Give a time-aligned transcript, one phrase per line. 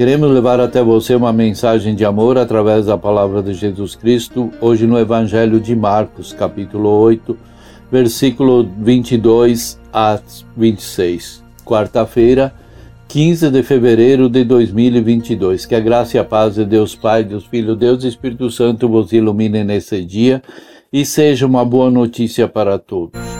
[0.00, 4.86] Queremos levar até você uma mensagem de amor através da palavra de Jesus Cristo, hoje
[4.86, 7.36] no Evangelho de Marcos, capítulo 8,
[7.92, 10.18] versículo 22 a
[10.56, 11.44] 26.
[11.66, 12.50] Quarta-feira,
[13.08, 15.66] 15 de fevereiro de 2022.
[15.66, 18.88] Que a graça e a paz de Deus Pai, Deus Filho, Deus e Espírito Santo
[18.88, 20.42] vos ilumine nesse dia
[20.90, 23.39] e seja uma boa notícia para todos.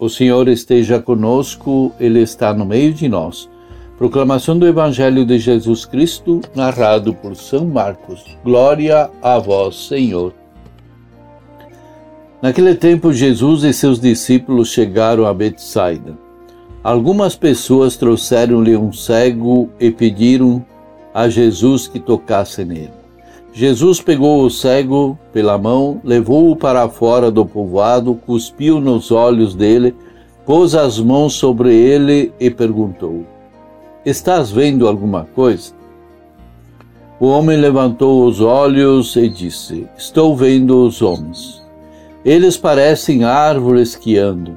[0.00, 3.50] O Senhor esteja conosco, Ele está no meio de nós.
[3.98, 8.24] Proclamação do Evangelho de Jesus Cristo, narrado por São Marcos.
[8.42, 10.32] Glória a vós, Senhor.
[12.40, 16.16] Naquele tempo, Jesus e seus discípulos chegaram a Betsaida.
[16.82, 20.64] Algumas pessoas trouxeram-lhe um cego e pediram
[21.12, 22.99] a Jesus que tocasse nele.
[23.52, 29.94] Jesus pegou o cego pela mão, levou-o para fora do povoado, cuspiu nos olhos dele,
[30.46, 33.26] pôs as mãos sobre ele e perguntou:
[34.06, 35.72] Estás vendo alguma coisa?
[37.18, 41.60] O homem levantou os olhos e disse: Estou vendo os homens.
[42.24, 44.56] Eles parecem árvores que andam.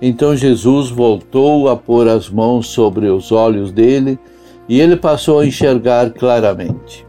[0.00, 4.18] Então Jesus voltou a pôr as mãos sobre os olhos dele
[4.68, 7.06] e ele passou a enxergar claramente.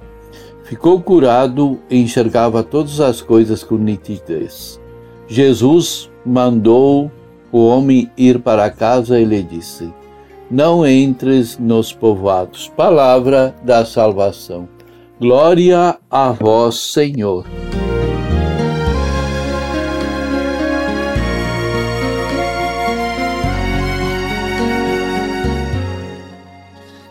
[0.64, 4.80] Ficou curado e enxergava todas as coisas com nitidez.
[5.28, 7.12] Jesus mandou
[7.52, 9.94] o homem ir para casa e lhe disse:
[10.50, 12.72] Não entres nos povoados.
[12.78, 14.68] Palavra da salvação.
[15.20, 17.46] Glória a vós, Senhor.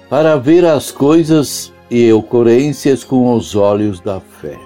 [0.08, 4.58] Para ver as coisas e ocorrências com os olhos da fé.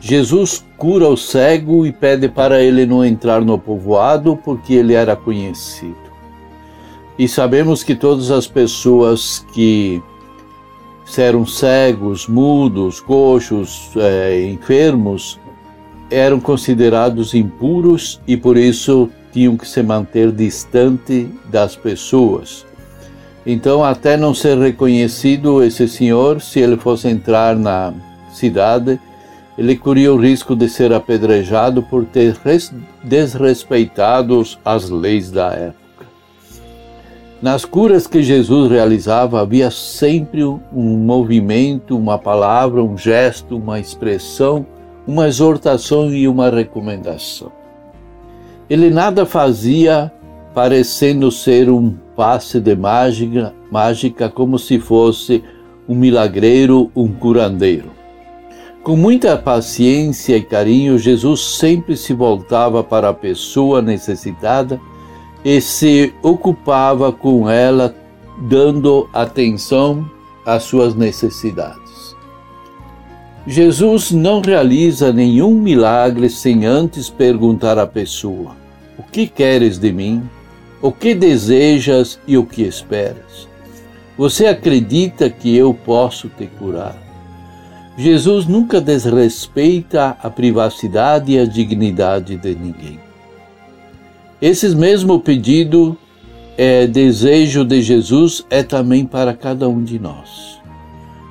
[0.00, 5.14] Jesus cura o cego e pede para ele não entrar no povoado porque ele era
[5.14, 5.94] conhecido.
[7.18, 10.02] E sabemos que todas as pessoas que
[11.18, 15.38] eram cegos, mudos, coxos, é, enfermos,
[16.10, 22.64] eram considerados impuros e por isso tinham que se manter distante das pessoas.
[23.46, 27.92] Então, até não ser reconhecido esse senhor, se ele fosse entrar na
[28.32, 28.98] cidade,
[29.56, 32.36] ele corria o risco de ser apedrejado por ter
[33.02, 35.84] desrespeitado as leis da época.
[37.40, 44.66] Nas curas que Jesus realizava havia sempre um movimento, uma palavra, um gesto, uma expressão,
[45.06, 47.52] uma exortação e uma recomendação.
[48.68, 50.10] Ele nada fazia
[50.54, 55.42] parecendo ser um passe de mágica, mágica como se fosse
[55.88, 57.90] um milagreiro, um curandeiro.
[58.82, 64.78] Com muita paciência e carinho, Jesus sempre se voltava para a pessoa necessitada
[65.44, 67.94] e se ocupava com ela,
[68.48, 70.08] dando atenção
[70.44, 72.14] às suas necessidades.
[73.46, 78.56] Jesus não realiza nenhum milagre sem antes perguntar à pessoa:
[78.98, 80.22] O que queres de mim?
[80.84, 83.48] O que desejas e o que esperas?
[84.18, 86.94] Você acredita que eu posso te curar?
[87.96, 93.00] Jesus nunca desrespeita a privacidade e a dignidade de ninguém.
[94.42, 95.96] Esse mesmo pedido,
[96.54, 100.60] é, desejo de Jesus, é também para cada um de nós.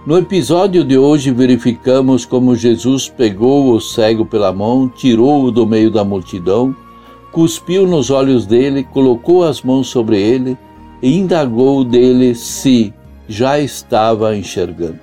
[0.07, 5.91] No episódio de hoje, verificamos como Jesus pegou o cego pela mão, tirou-o do meio
[5.91, 6.75] da multidão
[7.33, 10.55] cuspiu nos olhos dele, colocou as mãos sobre ele
[11.01, 12.93] e indagou dele se
[13.27, 14.99] já estava enxergando.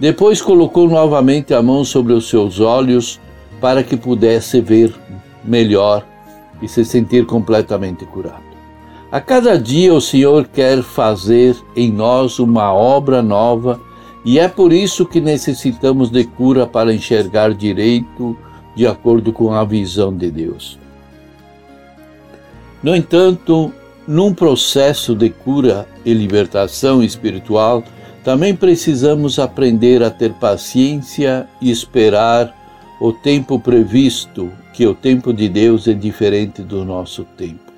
[0.00, 3.20] Depois colocou novamente a mão sobre os seus olhos
[3.60, 4.92] para que pudesse ver
[5.44, 6.04] melhor
[6.60, 8.42] e se sentir completamente curado.
[9.12, 13.80] A cada dia o Senhor quer fazer em nós uma obra nova
[14.24, 18.36] e é por isso que necessitamos de cura para enxergar direito
[18.74, 20.81] de acordo com a visão de Deus.
[22.82, 23.72] No entanto,
[24.06, 27.84] num processo de cura e libertação espiritual,
[28.24, 32.54] também precisamos aprender a ter paciência e esperar
[33.00, 37.72] o tempo previsto, que o tempo de Deus é diferente do nosso tempo.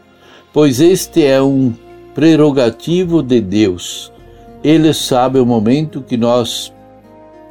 [0.53, 1.73] Pois este é um
[2.15, 4.13] prerrogativo de Deus.
[4.63, 6.73] Ele sabe o momento que nós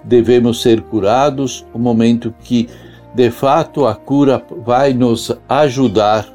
[0.04, 2.70] devemos ser curados, o momento que
[3.14, 6.28] de fato a cura vai nos ajudar.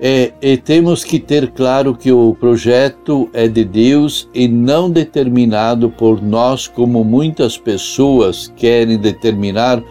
[0.00, 5.90] É, e temos que ter claro que o projeto é de Deus e não determinado
[5.90, 9.82] por nós, como muitas pessoas querem determinar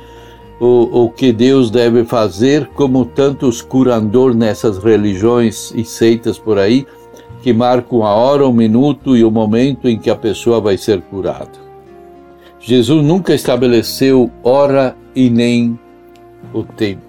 [0.62, 6.88] o, o que Deus deve fazer, como tantos curandor nessas religiões e seitas por aí,
[7.42, 11.02] que marcam a hora, o minuto e o momento em que a pessoa vai ser
[11.02, 11.68] curada.
[12.60, 15.78] Jesus nunca estabeleceu hora e nem
[16.54, 17.07] o tempo.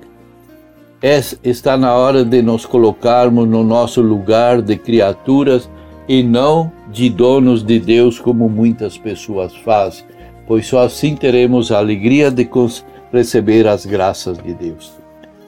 [1.01, 5.71] É, está na hora de nos colocarmos no nosso lugar de criaturas
[6.09, 10.05] e não de donos de Deus, como muitas pessoas fazem,
[10.45, 12.49] pois só assim teremos a alegria de
[13.13, 14.93] receber as graças de Deus.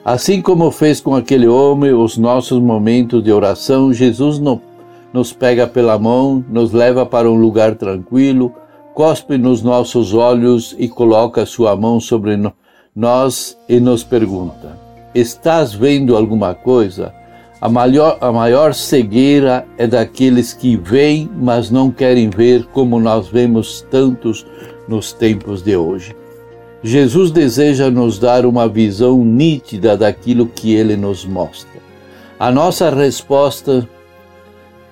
[0.04, 4.40] Assim como fez com aquele homem os nossos momentos de oração, Jesus
[5.12, 8.54] nos pega pela mão, nos leva para um lugar tranquilo,
[8.94, 12.38] cospe nos nossos olhos e coloca sua mão sobre
[12.94, 17.12] nós e nos pergunta: Estás vendo alguma coisa?
[17.60, 23.28] A maior, a maior cegueira é daqueles que veem, mas não querem ver, como nós
[23.28, 24.46] vemos tantos
[24.88, 26.16] nos tempos de hoje.
[26.82, 31.80] Jesus deseja nos dar uma visão nítida daquilo que ele nos mostra.
[32.38, 33.86] A nossa resposta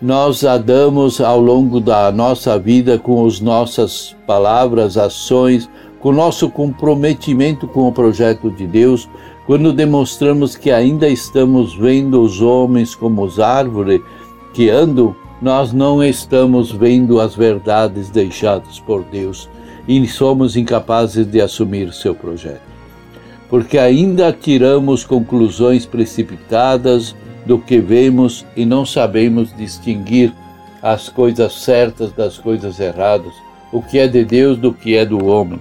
[0.01, 5.69] nós a damos ao longo da nossa vida com as nossas palavras, ações,
[5.99, 9.09] com nosso comprometimento com o projeto de Deus,
[9.49, 14.03] quando demonstramos que ainda estamos vendo os homens como as árvores
[14.53, 19.49] que andam, nós não estamos vendo as verdades deixadas por Deus
[19.89, 22.61] e somos incapazes de assumir seu projeto.
[23.49, 27.17] Porque ainda tiramos conclusões precipitadas
[27.47, 30.31] do que vemos e não sabemos distinguir
[30.83, 33.33] as coisas certas das coisas erradas,
[33.73, 35.59] o que é de Deus do que é do homem.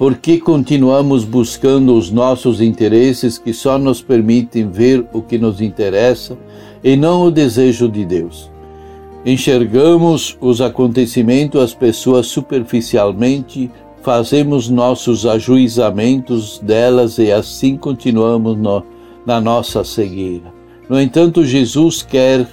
[0.00, 6.38] Porque continuamos buscando os nossos interesses que só nos permitem ver o que nos interessa
[6.82, 8.50] e não o desejo de Deus.
[9.26, 13.70] Enxergamos os acontecimentos, as pessoas superficialmente,
[14.00, 18.82] fazemos nossos ajuizamentos delas e assim continuamos no,
[19.26, 20.50] na nossa cegueira.
[20.88, 22.48] No entanto, Jesus quer,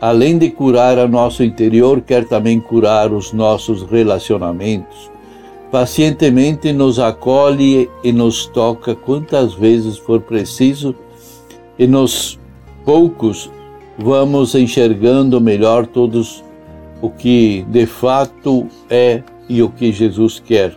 [0.00, 5.16] além de curar a nosso interior, quer também curar os nossos relacionamentos.
[5.70, 10.94] Pacientemente nos acolhe e nos toca quantas vezes for preciso,
[11.78, 12.38] e nos
[12.84, 13.50] poucos
[13.98, 16.42] vamos enxergando melhor todos
[17.02, 20.76] o que de fato é e o que Jesus quer.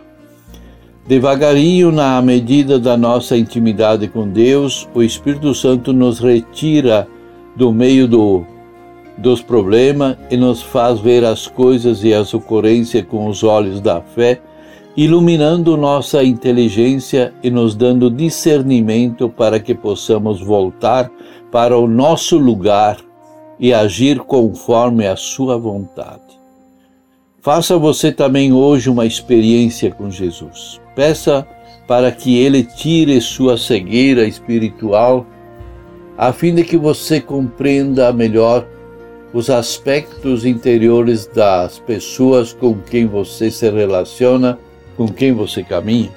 [1.06, 7.08] Devagarinho, na medida da nossa intimidade com Deus, o Espírito Santo nos retira
[7.56, 8.44] do meio do,
[9.18, 14.00] dos problemas e nos faz ver as coisas e as ocorrências com os olhos da
[14.00, 14.40] fé,
[14.96, 21.10] iluminando nossa inteligência e nos dando discernimento para que possamos voltar
[21.50, 22.98] para o nosso lugar
[23.58, 26.40] e agir conforme a sua vontade.
[27.40, 30.80] Faça você também hoje uma experiência com Jesus.
[30.94, 31.46] Peça
[31.86, 35.26] para que ele tire sua cegueira espiritual,
[36.16, 38.66] a fim de que você compreenda melhor
[39.32, 44.58] os aspectos interiores das pessoas com quem você se relaciona,
[44.96, 46.10] com quem você caminha.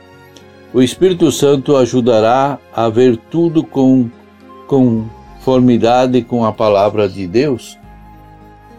[0.74, 4.10] O Espírito Santo ajudará a ver tudo com,
[4.68, 7.78] conformidade com a palavra de Deus?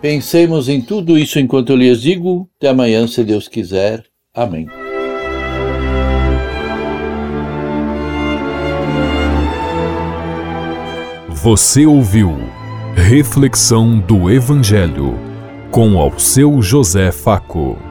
[0.01, 2.49] Pensemos em tudo isso enquanto eu lhes digo.
[2.59, 4.05] Até amanhã, se Deus quiser.
[4.35, 4.67] Amém.
[11.31, 12.37] Você ouviu
[12.97, 15.15] Reflexão do Evangelho
[15.71, 17.86] com ao seu José Faco.